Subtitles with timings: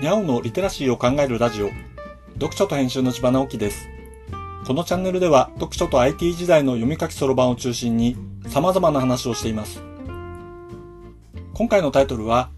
[0.00, 1.68] にゃおのリテラシーを考えるラジオ、
[2.32, 3.86] 読書と編集の千葉直樹です。
[4.66, 8.16] このチャンネルでは読書と IT 時代の読み書きそろばんを中心に
[8.48, 9.82] 様々な話をしています。
[11.52, 12.48] 今回のタイトルは、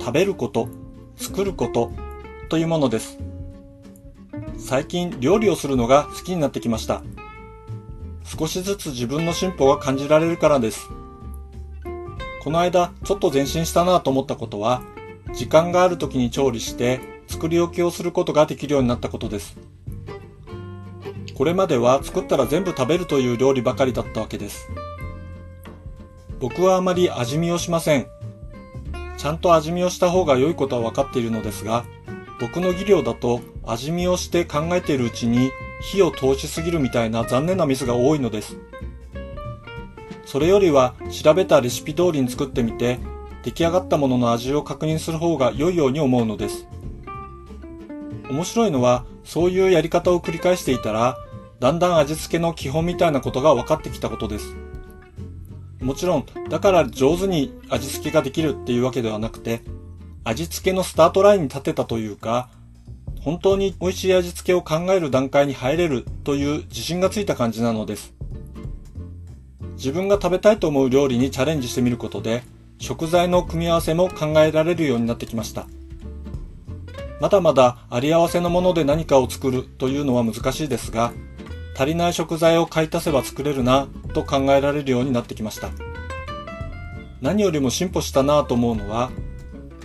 [0.00, 0.70] 食べること、
[1.16, 1.92] 作ること
[2.48, 3.18] というものです。
[4.56, 7.02] 最近料理をするのが好きになってきました。
[8.24, 10.88] 少しずつ自分の進歩が感じられるからです。
[12.42, 14.80] この間ちょっと前進したなと思ったことは、
[15.32, 19.56] 時間がある時に調理して作り置きをすることができるようになったことです。
[21.34, 24.68] これまでは作ったら全部食べるという料理ばかりだったわけです。
[26.38, 28.06] 僕はあまり味見をしません。
[29.16, 31.84] ちゃんと味見をした方が良いことは分かっているのですが、
[32.40, 38.56] 僕の技量だと味見をして考えているうちに火を通しすぎるみたいな残念なミスが多いのです。
[40.24, 42.98] それよりは調べたレシピ通りに作ってみて
[43.42, 46.66] 出来上がったものの味を確認する方が良いように思うのです。
[48.30, 51.18] 面白いのはそういうやり方を繰り返していたら
[51.62, 54.56] だんだん味付けの基本みたいなことが分かってきたことです。
[55.80, 59.62] もちろん、だから上手に味付けができるっていうわけではなくて、
[60.24, 62.48] 味付けのスタートラインに立てたというか、
[63.20, 68.12] 本当に美味しい味付けを考える段階に入れるという自信がついた感じなのです。
[69.76, 72.42] 自分が食べたいと思う料理にチャレンジしてみることで、
[72.82, 75.68] 食材の組み合わせも考えられるようになってきました。
[77.20, 81.12] まだまだあり合わせのもので何かを作るというのは難しいですが、
[81.76, 85.70] 足りない食材を買い足せば作れるなと考えられるようになってきました。
[87.20, 89.12] 何よりも進歩したなと思うのは、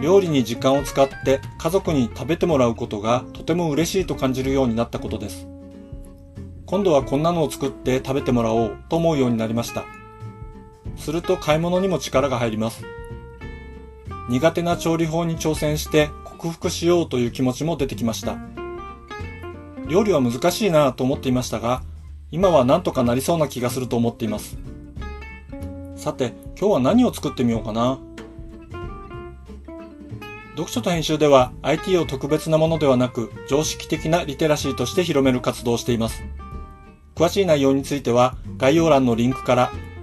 [0.00, 5.48] 料理に時間を使って家族に食べてもらうことがとても嬉しいと感じるようになったことです。
[6.64, 9.84] 今度はこんなのを作って食べてもらおうと思うようになりました。
[10.96, 12.84] すると買い物にも力が入ります。
[14.28, 18.36] 苦手な調理法に挑戦して克服しようという気持ちも出てきました。
[19.86, 21.82] 料理は難しいなぁと思っていましたが、
[22.30, 24.58] 今は何とかなりそうな気がすると思っています。
[25.96, 27.98] さて、今日は何を作ってみようかな。
[30.52, 36.22] 読書と編集では IT を特別なものではなく常識的なリテラシーとして広める活動をしています。
[37.16, 39.72] 詳しい内容については概要欄のリンクから